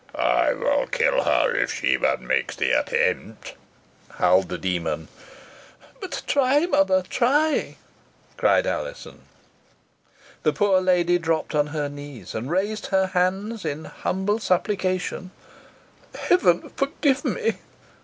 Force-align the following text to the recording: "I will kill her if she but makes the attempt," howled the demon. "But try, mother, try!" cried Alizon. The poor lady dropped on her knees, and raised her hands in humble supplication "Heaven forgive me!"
"I 0.15 0.51
will 0.53 0.87
kill 0.87 1.25
her 1.25 1.53
if 1.53 1.71
she 1.75 1.95
but 1.95 2.19
makes 2.21 2.55
the 2.55 2.71
attempt," 2.71 3.53
howled 4.13 4.49
the 4.49 4.57
demon. 4.57 5.09
"But 5.99 6.23
try, 6.25 6.65
mother, 6.65 7.03
try!" 7.07 7.75
cried 8.35 8.65
Alizon. 8.65 9.19
The 10.41 10.53
poor 10.53 10.81
lady 10.81 11.19
dropped 11.19 11.53
on 11.53 11.67
her 11.67 11.87
knees, 11.87 12.33
and 12.33 12.49
raised 12.49 12.87
her 12.87 13.05
hands 13.13 13.63
in 13.63 13.85
humble 13.85 14.39
supplication 14.39 15.29
"Heaven 16.15 16.71
forgive 16.75 17.23
me!" 17.23 17.57